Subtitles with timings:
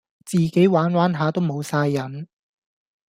[0.25, 2.25] 自己玩玩下都無哂癮